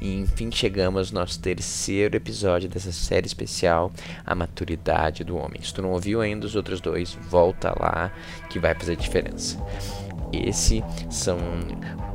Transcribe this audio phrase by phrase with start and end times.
[0.00, 3.92] E enfim chegamos ao nosso terceiro episódio dessa série especial,
[4.24, 5.60] A Maturidade do Homem.
[5.62, 8.12] Se tu não ouviu ainda os outros dois, volta lá
[8.48, 9.58] que vai fazer diferença.
[10.32, 11.38] Esses são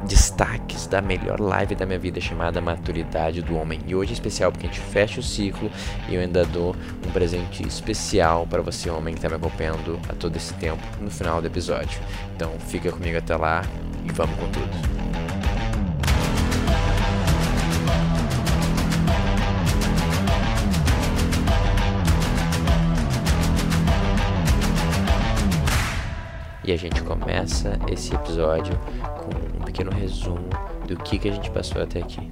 [0.08, 3.80] destaques da melhor live da minha vida chamada Maturidade do Homem.
[3.88, 5.72] E hoje é especial porque a gente fecha o ciclo
[6.08, 6.76] e eu ainda dou
[7.08, 11.10] um presente especial para você, homem, que está me acompanhando a todo esse tempo no
[11.10, 12.00] final do episódio.
[12.36, 13.64] Então fica comigo até lá
[14.06, 15.33] e vamos com tudo.
[26.66, 28.74] E a gente começa esse episódio
[29.20, 30.50] com um pequeno resumo
[30.88, 32.30] do que, que a gente passou até aqui.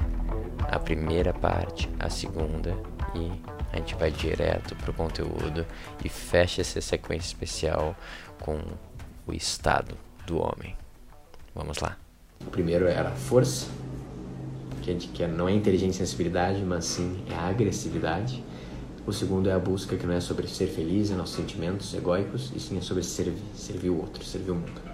[0.70, 2.74] A primeira parte, a segunda
[3.14, 3.30] e
[3.74, 5.66] a gente vai direto pro conteúdo
[6.04, 7.94] e fecha essa sequência especial
[8.40, 8.58] com
[9.28, 10.78] o estado do homem.
[11.54, 11.98] Vamos lá.
[12.40, 13.68] O primeiro era a força,
[14.82, 18.42] que a gente quer não é inteligência e sensibilidade, mas sim é a agressividade.
[19.06, 22.52] O segundo é a busca que não é sobre ser feliz e nossos sentimentos egóicos,
[22.56, 24.92] e sim é sobre servir, servir o outro, servir o mundo.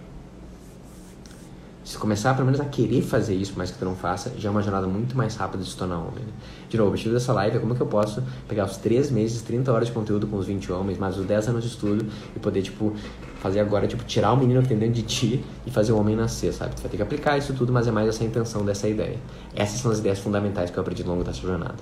[1.83, 4.52] Se começar pelo menos a querer fazer isso, mas que tu não faça, já é
[4.52, 6.23] uma jornada muito mais rápida de se tornar homem.
[6.23, 6.31] Né?
[6.69, 9.41] De novo, o objetivo dessa live é como que eu posso pegar os 3 meses,
[9.41, 12.39] 30 horas de conteúdo com os 20 homens, mais os 10 anos de estudo e
[12.39, 12.94] poder, tipo,
[13.39, 16.16] fazer agora, tipo, tirar o menino que tem dentro de ti e fazer o homem
[16.16, 16.75] nascer, sabe?
[16.75, 19.17] Tu vai ter que aplicar isso tudo, mas é mais essa intenção dessa ideia.
[19.55, 21.75] Essas são as ideias fundamentais que eu aprendi ao longo dessa jornada.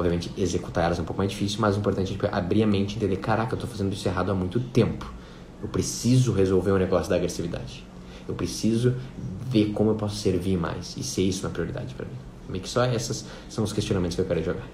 [0.00, 2.66] Obviamente, executar elas é um pouco mais difícil, mas o importante é tipo, abrir a
[2.66, 5.12] mente e entender: caraca, eu tô fazendo isso errado há muito tempo.
[5.62, 7.86] Eu preciso resolver o negócio da agressividade.
[8.26, 8.94] Eu preciso
[9.50, 12.14] ver como eu posso servir mais e ser isso uma prioridade para mim.
[12.48, 14.66] Meio que só esses são os questionamentos que eu quero jogar.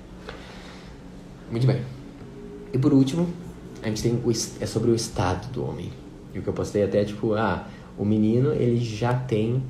[1.51, 1.83] Muito bem.
[2.73, 3.29] E por último,
[3.83, 5.91] a gente tem o, é sobre o estado do homem.
[6.33, 7.67] E o que eu postei até tipo, ah,
[7.99, 9.61] o menino ele já tem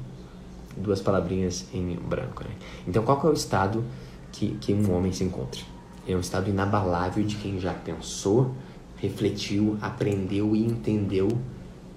[0.76, 2.44] duas palavrinhas em branco.
[2.44, 2.50] Né?
[2.86, 3.82] Então qual que é o estado
[4.36, 5.64] que, que um homem se encontre.
[6.06, 8.54] É um estado inabalável de quem já pensou,
[8.98, 11.28] refletiu, aprendeu e entendeu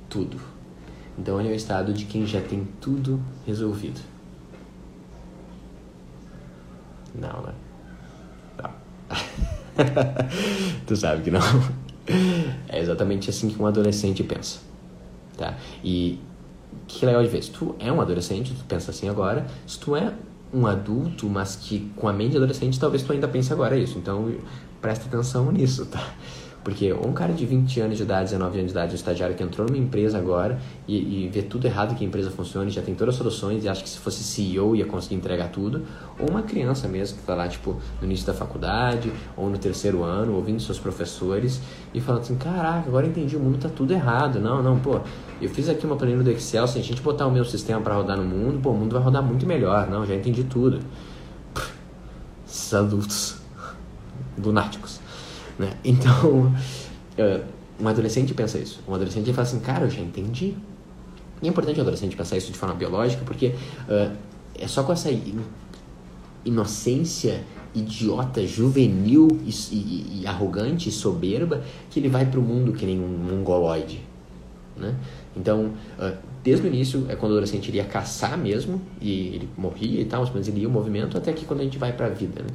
[0.10, 0.40] tudo.
[1.18, 4.00] Então ele é o estado de quem já tem tudo resolvido.
[7.14, 7.54] Não, né?
[8.58, 8.72] Não.
[10.88, 11.42] tu sabe que não.
[12.70, 14.60] É exatamente assim que um adolescente pensa.
[15.38, 15.58] Tá?
[15.84, 16.20] E
[16.88, 17.44] que legal de ver.
[17.44, 19.46] Se tu é um adolescente, tu pensa assim agora.
[19.68, 20.14] Se tu é
[20.54, 23.98] um adulto, mas que com a mente adolescente talvez tu ainda pense agora isso.
[23.98, 24.34] Então
[24.82, 26.14] presta atenção nisso, tá?
[26.64, 29.42] Porque um cara de 20 anos de idade, 19 anos de idade, um estagiário que
[29.44, 32.94] entrou numa empresa agora e, e vê tudo errado que a empresa funciona, já tem
[32.94, 35.86] todas as soluções e acha que se fosse CEO ia conseguir entregar tudo,
[36.20, 40.04] ou uma criança mesmo que está lá, tipo, no início da faculdade, ou no terceiro
[40.04, 41.62] ano, ouvindo seus professores
[41.94, 44.40] e falando assim, caraca, agora entendi, o mundo tá tudo errado.
[44.40, 45.00] Não, não, pô,
[45.42, 47.96] eu fiz aqui uma planilha do Excel, se a gente botar o meu sistema para
[47.96, 49.90] rodar no mundo, pô, o mundo vai rodar muito melhor.
[49.90, 50.80] Não, já entendi tudo.
[52.46, 53.38] Esses adultos
[54.38, 55.00] lunáticos.
[55.60, 55.74] Né?
[55.84, 57.44] Então, uh,
[57.80, 58.80] um adolescente pensa isso.
[58.88, 60.56] Um adolescente fala assim, cara, eu já entendi.
[61.42, 63.48] E é importante o adolescente pensar isso de forma biológica, porque
[63.88, 64.16] uh,
[64.58, 65.10] é só com essa
[66.44, 67.44] inocência
[67.74, 73.00] idiota, juvenil e, e, e arrogante soberba que ele vai para o mundo que nem
[73.00, 74.02] um mongoloide.
[74.76, 74.96] Né?
[75.36, 80.02] Então, uh, desde o início, é quando o adolescente iria caçar mesmo, e ele morria
[80.02, 82.10] e tal, mas ele ia o movimento, até que quando a gente vai para a
[82.10, 82.42] vida.
[82.42, 82.50] Né?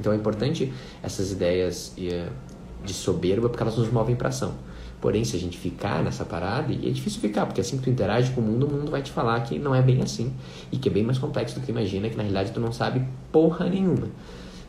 [0.00, 4.54] Então é importante essas ideias de soberba, porque elas nos movem para ação.
[5.00, 7.90] Porém, se a gente ficar nessa parada, e é difícil ficar, porque assim que tu
[7.90, 10.32] interage com o mundo, o mundo vai te falar que não é bem assim,
[10.72, 13.06] e que é bem mais complexo do que imagina, que na realidade tu não sabe
[13.30, 14.08] porra nenhuma.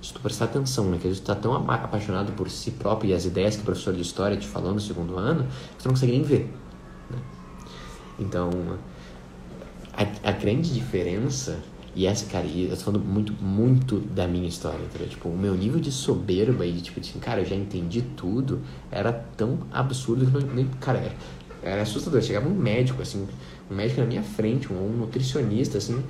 [0.02, 3.14] Se tu prestar atenção, né, que a gente está tão apaixonado por si próprio e
[3.14, 5.94] as ideias que o professor de história te falou no segundo ano, que tu não
[5.94, 6.54] consegue nem ver.
[8.20, 8.50] Então,
[9.94, 11.60] a, a grande diferença
[11.98, 15.10] e essa, cara, eu tô falando muito, muito da minha história, entendeu?
[15.10, 18.62] Tipo, o meu nível de soberba e, tipo, de, cara, eu já entendi tudo,
[18.92, 21.16] era tão absurdo que não, nem, cara, era,
[21.64, 22.22] era assustador.
[22.22, 23.28] Chegava um médico, assim,
[23.72, 26.04] um médico na minha frente, um, um nutricionista, assim,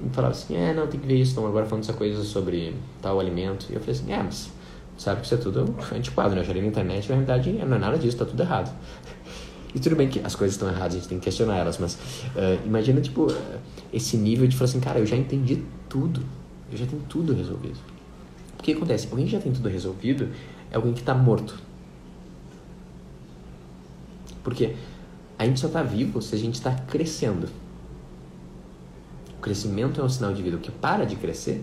[0.00, 2.72] e falava assim, é, não, tem que ver isso, estão agora falando essa coisa sobre
[3.02, 3.66] tal alimento.
[3.70, 4.52] E eu falei assim, é, mas
[4.96, 6.42] sabe que isso é tudo antiquado, né?
[6.42, 8.72] Eu já li na internet, na realidade não é nada disso, tá tudo errado.
[9.74, 11.94] E tudo bem que as coisas estão erradas, a gente tem que questionar elas, mas
[11.94, 13.26] uh, imagina, tipo,
[13.92, 16.22] esse nível de falar assim, cara, eu já entendi tudo,
[16.70, 17.78] eu já tenho tudo resolvido.
[18.58, 19.08] O que acontece?
[19.10, 20.28] Alguém que já tem tudo resolvido
[20.70, 21.60] é alguém que está morto.
[24.44, 24.76] Porque
[25.38, 27.48] a gente só está vivo se a gente está crescendo.
[29.36, 30.56] O crescimento é um sinal de vida.
[30.56, 31.62] O que para de crescer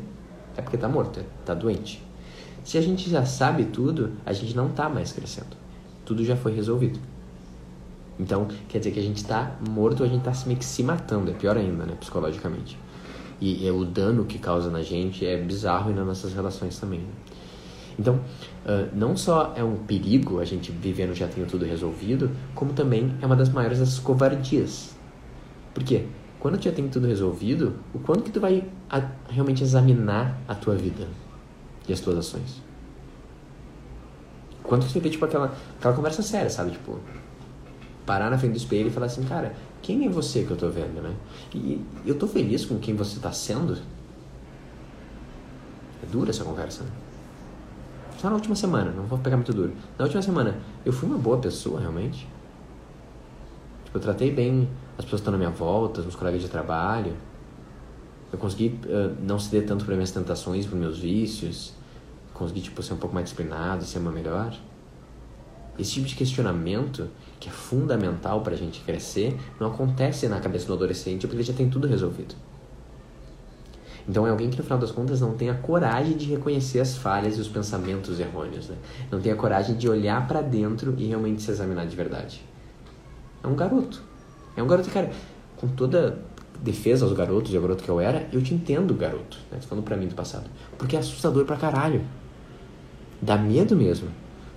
[0.58, 2.04] é porque está morto, está doente.
[2.64, 5.56] Se a gente já sabe tudo, a gente não está mais crescendo.
[6.06, 7.00] Tudo já foi resolvido.
[8.20, 11.32] Então, quer dizer que a gente está morto, a gente está meio que se matando,
[11.32, 12.78] é pior ainda, né, psicologicamente.
[13.40, 17.00] E, e o dano que causa na gente é bizarro e nas nossas relações também.
[17.00, 17.10] Né?
[17.98, 22.74] Então, uh, não só é um perigo a gente vivendo já tendo tudo resolvido, como
[22.74, 24.96] também é uma das maiores das covardias.
[25.74, 26.06] Por quê?
[26.40, 30.56] Quando tu já tem tudo resolvido, o quanto que tu vai a, realmente examinar a
[30.56, 31.08] tua vida
[31.88, 32.62] e as tuas ações?
[34.64, 36.72] Quanto que você vê, tipo, aquela, aquela conversa séria, sabe?
[36.72, 37.00] Tipo,
[38.12, 40.68] parar na frente do espelho e falar assim, cara, quem é você que eu tô
[40.68, 41.16] vendo, né?
[41.56, 43.78] E eu tô feliz com quem você tá sendo?
[46.04, 46.90] É dura essa conversa, né?
[48.18, 49.72] Só na última semana, não vou pegar muito duro.
[49.98, 52.28] Na última semana, eu fui uma boa pessoa, realmente?
[53.86, 54.68] Tipo, eu tratei bem
[54.98, 57.16] as pessoas que estão na minha volta, os meus colegas de trabalho.
[58.34, 61.74] Eu consegui uh, não ceder tanto para minhas tentações, para meus vícios.
[62.34, 64.54] Consegui, tipo, ser um pouco mais disciplinado, ser uma melhor.
[65.80, 67.08] Esse tipo de questionamento,
[67.40, 71.44] que é fundamental para a gente crescer, não acontece na cabeça do adolescente porque ele
[71.44, 72.36] já tem tudo resolvido.
[74.08, 76.98] Então é alguém que no final das contas não tem a coragem de reconhecer as
[76.98, 78.76] falhas e os pensamentos errôneos, né?
[79.10, 82.42] Não tem a coragem de olhar para dentro e realmente se examinar de verdade.
[83.44, 84.02] É um garoto.
[84.56, 85.12] É um garoto, cara,
[85.56, 86.20] com toda
[86.62, 89.60] defesa aos garotos e ao garoto que eu era, eu te entendo, garoto, né?
[89.62, 90.50] Falando pra mim do passado.
[90.78, 92.04] Porque é assustador pra caralho.
[93.22, 94.10] Dá medo mesmo.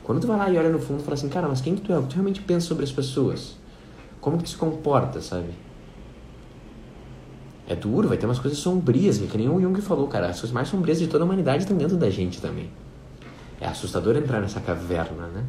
[0.05, 1.81] Quando tu vai lá e olha no fundo e fala assim, cara, mas quem que
[1.81, 1.99] tu é?
[1.99, 3.57] O que tu realmente pensa sobre as pessoas?
[4.21, 5.49] Como que tu se comporta, sabe?
[7.67, 10.29] É duro, vai ter umas coisas sombrias, que nem o Jung falou, cara.
[10.29, 12.69] As coisas mais sombrias de toda a humanidade estão dentro da gente também.
[13.59, 15.45] É assustador entrar nessa caverna, né?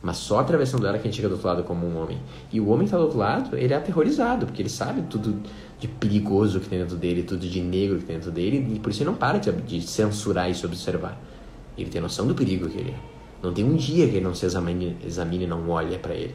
[0.00, 2.20] Mas só atravessando ela que a gente chega do outro lado como um homem.
[2.52, 5.40] E o homem que tá do outro lado, ele é aterrorizado, porque ele sabe tudo
[5.80, 8.90] de perigoso que tem dentro dele, tudo de negro que tem dentro dele, e por
[8.90, 11.20] isso ele não para de, de censurar e se observar.
[11.76, 13.11] Ele tem noção do perigo que ele é.
[13.42, 16.34] Não tem um dia que ele não se examine, examine e não olhe para ele.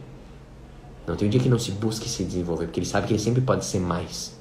[1.08, 3.20] Não tem um dia que não se busque se desenvolver, porque ele sabe que ele
[3.20, 4.36] sempre pode ser mais.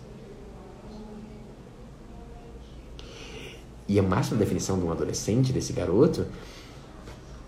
[3.89, 6.27] E a máxima definição de um adolescente, desse garoto,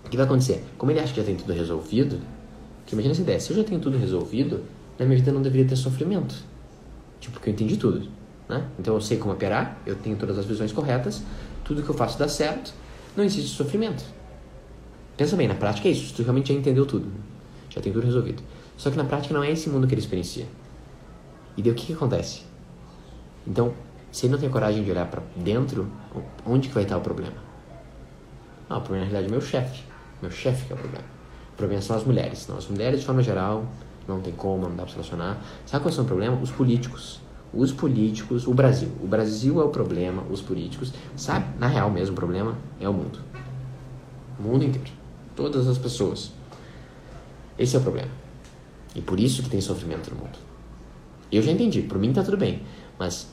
[0.04, 0.64] o que vai acontecer?
[0.78, 2.20] Como ele acha que já tem tudo resolvido,
[2.86, 4.62] que imagina essa ideia, se eu já tenho tudo resolvido,
[4.96, 6.36] na minha vida não deveria ter sofrimento.
[7.18, 8.08] Tipo, porque eu entendi tudo,
[8.48, 8.68] né?
[8.78, 11.22] Então eu sei como operar, eu tenho todas as visões corretas,
[11.64, 12.72] tudo que eu faço dá certo,
[13.16, 14.04] não existe sofrimento.
[15.18, 17.10] Pensa bem, na prática é isso, tu realmente já entendeu tudo,
[17.68, 18.40] já tem tudo resolvido.
[18.76, 20.46] Só que na prática não é esse mundo que ele experiencia.
[21.56, 22.42] E daí o que, que acontece?
[23.44, 23.74] Então,
[24.12, 25.90] se ele não tem coragem de olhar para dentro,
[26.46, 27.34] onde que vai estar o problema?
[28.70, 29.82] Ah, o problema na realidade é meu chefe.
[30.22, 31.04] Meu chefe que é o problema.
[31.52, 32.46] O problema são as mulheres.
[32.46, 33.66] Não, as mulheres de forma geral
[34.06, 35.42] não tem como, não dá para solucionar.
[35.66, 36.40] Sabe qual é o problema?
[36.40, 37.20] Os políticos.
[37.52, 38.90] Os políticos, o Brasil.
[39.02, 40.92] O Brasil é o problema, os políticos.
[41.16, 43.18] Sabe, na real mesmo, o problema é o mundo.
[44.38, 44.97] O mundo inteiro.
[45.38, 46.32] Todas as pessoas.
[47.56, 48.10] Esse é o problema.
[48.92, 50.36] E por isso que tem sofrimento no mundo.
[51.30, 52.62] Eu já entendi, por mim tá tudo bem.
[52.98, 53.28] Mas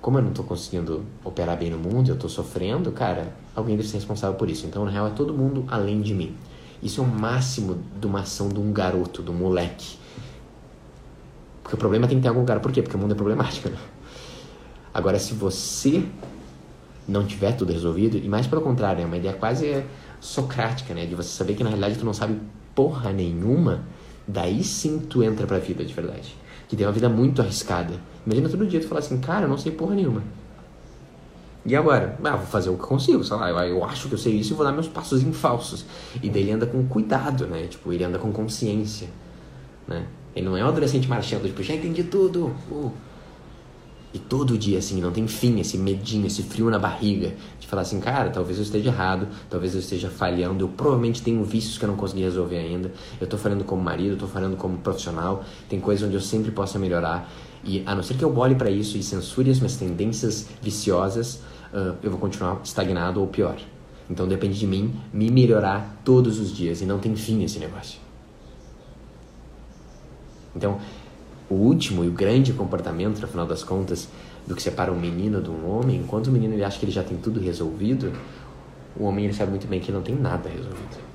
[0.00, 3.86] como eu não estou conseguindo operar bem no mundo, eu estou sofrendo, cara, alguém deve
[3.86, 4.64] ser responsável por isso.
[4.64, 6.34] Então, na real, é todo mundo além de mim.
[6.82, 9.98] Isso é o máximo de uma ação de um garoto, de um moleque.
[11.62, 12.58] Porque o problema tem que ter algum lugar.
[12.60, 12.80] Por quê?
[12.80, 13.76] Porque o mundo é problemático, né?
[14.94, 16.06] Agora, se você
[17.06, 19.84] não tiver tudo resolvido, e mais pelo contrário, é uma ideia quase
[20.20, 21.06] socrática, né?
[21.06, 22.38] De você saber que na realidade tu não sabe
[22.74, 23.84] porra nenhuma,
[24.28, 26.40] daí sim tu entra pra vida de verdade
[26.70, 27.94] que tem uma vida muito arriscada.
[28.24, 30.22] Imagina todo dia tu falar assim, cara, eu não sei porra nenhuma.
[31.66, 32.16] E agora?
[32.22, 34.52] Ah, vou fazer o que eu consigo, sei lá, eu acho que eu sei isso
[34.52, 35.84] e vou dar meus passos em falsos.
[36.22, 37.66] E daí ele anda com cuidado, né?
[37.66, 39.08] Tipo, ele anda com consciência,
[39.88, 40.06] né?
[40.34, 42.54] Ele não é um adolescente marchando, tipo, já entendi tudo.
[42.70, 42.92] Uh.
[44.12, 47.82] E todo dia, assim, não tem fim, esse medinho, esse frio na barriga, de falar
[47.82, 51.84] assim, cara, talvez eu esteja errado, talvez eu esteja falhando, eu provavelmente tenho vícios que
[51.84, 55.44] eu não consegui resolver ainda, eu tô falhando como marido, eu tô falhando como profissional,
[55.68, 57.30] tem coisas onde eu sempre possa melhorar,
[57.62, 61.36] e a não ser que eu olhe para isso e censure as minhas tendências viciosas,
[61.72, 63.56] uh, eu vou continuar estagnado ou pior.
[64.08, 68.00] Então depende de mim me melhorar todos os dias, e não tem fim esse negócio.
[70.56, 70.80] Então,
[71.50, 74.08] o último e o grande comportamento, no final das contas,
[74.46, 76.92] do que separa um menino de um homem, enquanto o menino ele acha que ele
[76.92, 78.12] já tem tudo resolvido,
[78.96, 81.10] o homem ele sabe muito bem que não tem nada resolvido.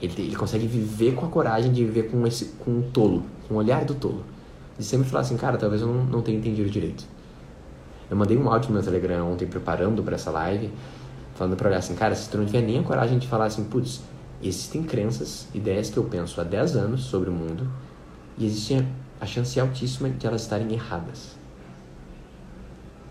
[0.00, 3.54] Ele, ele consegue viver com a coragem de viver com esse com um tolo, com
[3.54, 4.22] o olhar do tolo.
[4.78, 7.04] De sempre falar assim, cara, talvez eu não, não tenha entendido direito.
[8.08, 10.70] Eu mandei um áudio no meu Telegram ontem preparando para essa live,
[11.34, 13.64] falando para olhar assim, cara, se tu não tiver nem a coragem de falar assim,
[13.64, 14.00] putz,
[14.40, 17.68] existem crenças, ideias que eu penso há 10 anos sobre o mundo
[18.38, 18.84] e existe
[19.20, 21.36] a chance altíssima de elas estarem erradas.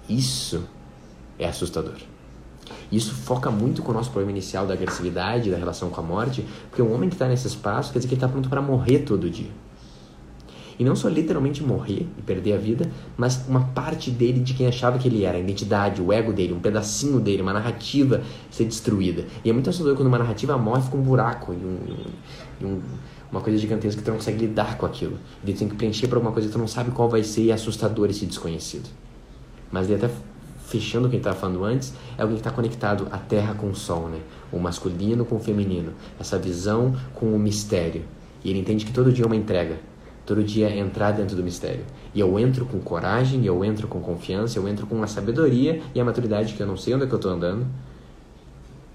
[0.08, 0.63] Isso
[1.39, 1.96] é assustador.
[2.91, 6.46] Isso foca muito com o nosso problema inicial da agressividade, da relação com a morte,
[6.70, 9.00] porque um homem que está nesse espaço quer dizer que ele está pronto para morrer
[9.00, 9.50] todo dia.
[10.77, 14.67] E não só literalmente morrer e perder a vida, mas uma parte dele de quem
[14.67, 18.65] achava que ele era, a identidade, o ego dele, um pedacinho dele, uma narrativa ser
[18.65, 19.25] destruída.
[19.44, 21.79] E é muito assustador quando uma narrativa morre com um buraco e um,
[22.60, 22.82] e um
[23.32, 25.17] uma coisa gigantesca que tu não consegue lidar com aquilo.
[25.44, 27.51] Ele tem que preencher para alguma coisa que tu não sabe qual vai ser e
[27.51, 28.89] é assustador esse desconhecido.
[29.72, 30.10] Mas ele até
[30.65, 33.53] fechando o que a gente estava falando antes, é alguém que está conectado à terra
[33.53, 34.20] com o sol, né?
[34.51, 38.03] O masculino com o feminino, essa visão com o mistério.
[38.44, 39.79] E ele entende que todo dia é uma entrega,
[40.25, 41.86] todo dia é entrar dentro do mistério.
[42.13, 46.00] E eu entro com coragem, eu entro com confiança, eu entro com a sabedoria e
[46.00, 47.65] a maturidade que eu não sei onde é que eu estou andando,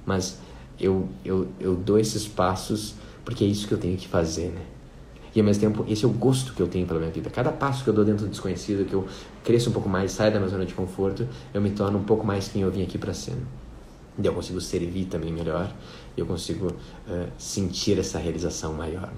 [0.05, 0.41] mas
[0.79, 4.63] eu, eu, eu dou esses passos porque é isso que eu tenho que fazer, né?
[5.35, 7.31] E ao mesmo tempo, esse é o gosto que eu tenho pela minha vida.
[7.31, 9.07] Cada passo que eu dou dentro do desconhecido, que eu
[9.45, 12.27] cresço um pouco mais, saio da minha zona de conforto, eu me torno um pouco
[12.27, 13.37] mais quem eu vim aqui para ser.
[14.21, 15.73] E eu consigo servir também melhor,
[16.17, 19.11] eu consigo uh, sentir essa realização maior.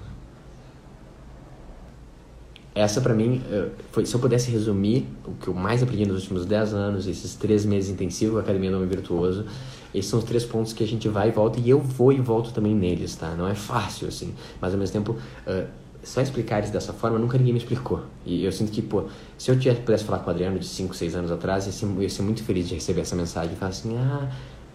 [2.75, 6.23] Essa para mim, uh, foi, se eu pudesse resumir o que eu mais aprendi nos
[6.23, 9.45] últimos 10 anos, esses três meses intensivos Academia do Homem Virtuoso,
[9.93, 12.19] esses são os três pontos que a gente vai e volta, e eu vou e
[12.19, 13.35] volto também neles, tá?
[13.35, 15.67] Não é fácil, assim, mas ao mesmo tempo, uh,
[16.03, 18.01] só explicar eles dessa forma, nunca ninguém me explicou.
[18.25, 19.05] E eu sinto que, pô,
[19.37, 22.09] se eu tivesse, pudesse falar com o Adriano de 5, 6 anos atrás, eu ia,
[22.09, 24.29] ser, muito feliz de receber essa mensagem e falar assim: ah,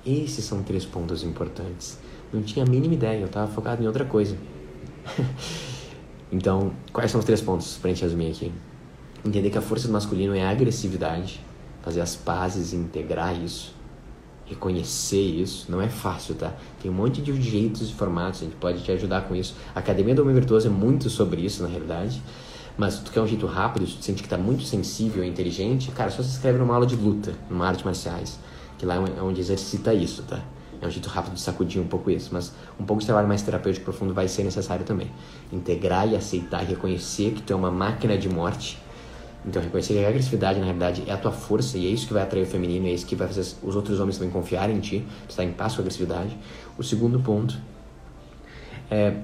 [0.07, 1.99] esses são três pontos importantes.
[2.33, 4.37] Não tinha a mínima ideia, eu estava focado em outra coisa.
[6.31, 8.53] então, quais são os três pontos pra gente resumir aqui?
[9.25, 11.41] Entender que a força do masculino é a agressividade,
[11.83, 13.79] fazer as pazes e integrar isso
[14.49, 15.71] reconhecer isso.
[15.71, 16.55] Não é fácil, tá?
[16.81, 19.55] Tem um monte de jeitos e formatos, a gente pode te ajudar com isso.
[19.75, 22.23] A Academia do Homem Virtuoso é muito sobre isso, na realidade.
[22.77, 25.29] Mas se tu quer um jeito rápido, se tu sente que tá muito sensível e
[25.29, 28.39] inteligente, cara, só se inscreve numa aula de luta, numa arte marciais.
[28.79, 30.41] Que lá é onde exercita isso, tá?
[30.81, 33.43] É um jeito rápido de sacudir um pouco isso, mas um pouco de trabalho mais
[33.43, 35.11] terapêutico profundo vai ser necessário também.
[35.53, 38.79] Integrar e aceitar reconhecer que tu é uma máquina de morte
[39.47, 42.13] então, reconhecer que a agressividade, na realidade, é a tua força e é isso que
[42.13, 44.81] vai atrair o feminino, é isso que vai fazer os outros homens também confiar em
[44.81, 46.37] ti, tu está em paz com a agressividade.
[46.77, 47.57] O segundo ponto
[48.91, 49.15] é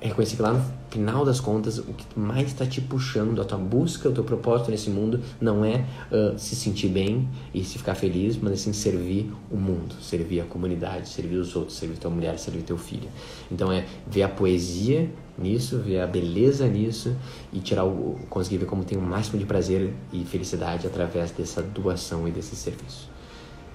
[0.00, 0.64] reconhecer que lá no
[0.96, 4.70] final das contas, o que mais está te puxando, a tua busca, o teu propósito
[4.70, 8.72] nesse mundo, não é uh, se sentir bem e se ficar feliz, mas é sim
[8.72, 13.10] servir o mundo, servir a comunidade, servir os outros, servir tua mulher, servir teu filho.
[13.52, 17.14] Então é ver a poesia nisso, ver a beleza nisso
[17.52, 21.62] e tirar o, conseguir ver como tem o máximo de prazer e felicidade através dessa
[21.62, 23.10] doação e desse serviço.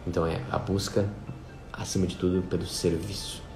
[0.08, 1.08] Então é a busca,
[1.72, 3.51] acima de tudo, pelo serviço.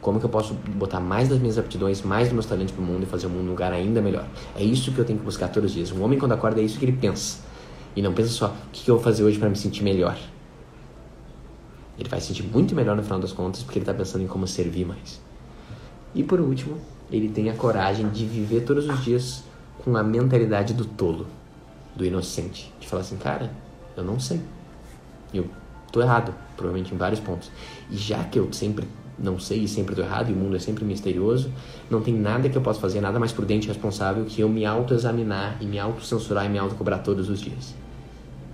[0.00, 2.86] Como que eu posso botar mais das minhas aptidões, mais dos meus talentos para o
[2.86, 4.26] mundo e fazer o mundo um lugar ainda melhor?
[4.56, 5.92] É isso que eu tenho que buscar todos os dias.
[5.92, 7.38] Um homem, quando acorda, é isso que ele pensa.
[7.96, 10.16] E não pensa só, o que eu vou fazer hoje para me sentir melhor?
[11.98, 14.28] Ele vai se sentir muito melhor no final das contas porque ele está pensando em
[14.28, 15.20] como servir mais.
[16.14, 16.78] E por último,
[17.10, 19.42] ele tem a coragem de viver todos os dias
[19.84, 21.26] com a mentalidade do tolo,
[21.96, 22.72] do inocente.
[22.78, 23.50] De falar assim, cara,
[23.96, 24.40] eu não sei.
[25.34, 25.48] Eu
[25.90, 27.50] tô errado, provavelmente em vários pontos.
[27.90, 28.86] E já que eu sempre
[29.18, 31.52] não sei e sempre estou errado e o mundo é sempre misterioso,
[31.90, 34.64] não tem nada que eu possa fazer, nada mais prudente e responsável que eu me
[34.64, 37.74] autoexaminar e me autocensurar e me autocobrar todos os dias.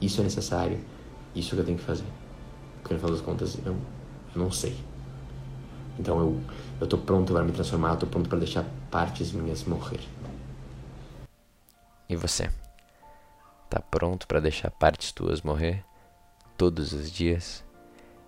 [0.01, 0.79] Isso é necessário,
[1.35, 2.07] isso que eu tenho que fazer.
[2.81, 3.73] Porque no final das contas eu,
[4.35, 4.77] eu não sei.
[5.99, 6.41] Então eu
[6.81, 10.01] eu pronto para me transformar, eu pronto para deixar partes minhas morrer.
[12.09, 12.51] E você?
[13.71, 15.85] Tá pronto para deixar partes tuas morrer
[16.57, 17.65] todos os dias?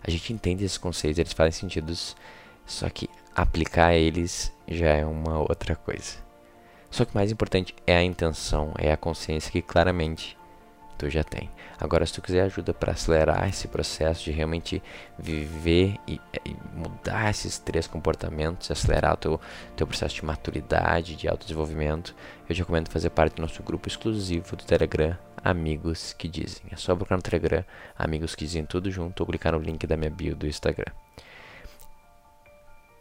[0.06, 1.92] A gente entende esses conceitos, eles fazem sentido,
[2.64, 6.24] só que aplicar eles já é uma outra coisa.
[6.90, 10.38] Só que o mais importante é a intenção, é a consciência que claramente
[10.96, 11.50] tu já tem.
[11.78, 14.82] Agora, se tu quiser ajuda para acelerar esse processo de realmente
[15.18, 19.40] viver e, e, mudar esses três comportamentos, acelerar o teu,
[19.76, 22.14] teu processo de maturidade, de autodesenvolvimento,
[22.48, 26.62] eu te recomendo fazer parte do nosso grupo exclusivo do Telegram Amigos que Dizem.
[26.70, 27.64] É só procurar no Telegram
[27.98, 30.92] Amigos que Dizem tudo junto ou clicar no link da minha bio do Instagram.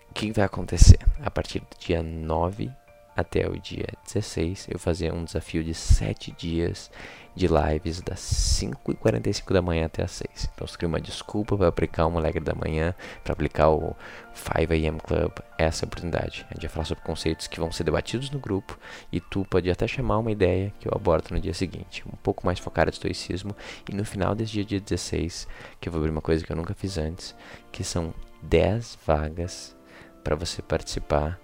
[0.09, 0.99] O que vai acontecer?
[1.23, 2.71] A partir do dia 9
[3.15, 6.91] até o dia 16, eu fazer um desafio de 7 dias
[7.35, 10.49] de lives das 5h45 da manhã até as 6.
[10.53, 13.95] Então, cria uma desculpa para aplicar o Moleque da Manhã, para aplicar o
[14.33, 16.45] 5am Club, essa é oportunidade.
[16.49, 18.77] A gente vai falar sobre conceitos que vão ser debatidos no grupo
[19.11, 22.45] e tu pode até chamar uma ideia que eu abordo no dia seguinte, um pouco
[22.45, 23.55] mais focada em estoicismo.
[23.89, 25.47] E no final desse dia, dia 16,
[25.79, 27.35] que eu vou abrir uma coisa que eu nunca fiz antes,
[27.71, 29.75] que são 10 vagas
[30.23, 31.39] para você participar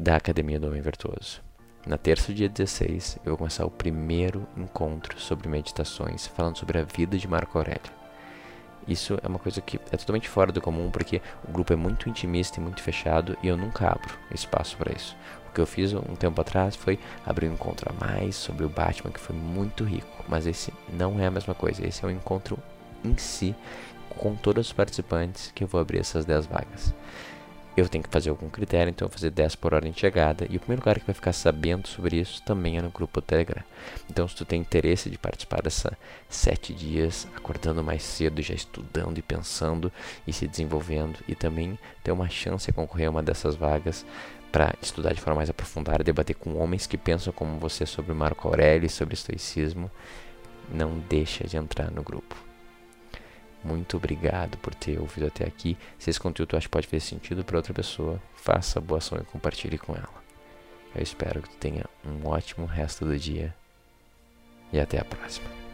[0.00, 1.42] da Academia do Homem Virtuoso.
[1.86, 6.84] Na terça, dia 16, eu vou começar o primeiro encontro sobre meditações, falando sobre a
[6.84, 7.92] vida de Marco Aurélio.
[8.88, 12.08] Isso é uma coisa que é totalmente fora do comum, porque o grupo é muito
[12.08, 15.14] intimista e muito fechado e eu nunca abro espaço para isso.
[15.50, 18.70] O que eu fiz um tempo atrás foi abrir um encontro a mais sobre o
[18.70, 21.86] Batman, que foi muito rico, mas esse não é a mesma coisa.
[21.86, 22.58] Esse é um encontro
[23.04, 23.54] em si,
[24.08, 26.94] com todos os participantes, que eu vou abrir essas 10 vagas
[27.76, 30.46] eu tenho que fazer algum critério, então eu vou fazer 10 por hora de chegada.
[30.50, 33.62] E o primeiro cara que vai ficar sabendo sobre isso também é no grupo Telegram.
[34.08, 35.96] Então, se tu tem interesse de participar dessa
[36.28, 39.92] sete dias, acordando mais cedo, já estudando e pensando
[40.26, 44.04] e se desenvolvendo, e também ter uma chance de concorrer a uma dessas vagas
[44.50, 48.48] para estudar de forma mais aprofundada, debater com homens que pensam como você sobre Marco
[48.48, 49.88] Aurélio e sobre estoicismo,
[50.68, 52.49] não deixa de entrar no grupo.
[53.62, 55.76] Muito obrigado por ter ouvido até aqui.
[55.98, 59.78] Se esse conteúdo que pode fazer sentido para outra pessoa, faça boa ação e compartilhe
[59.78, 60.20] com ela.
[60.94, 63.54] Eu espero que tu tenha um ótimo resto do dia
[64.72, 65.69] e até a próxima.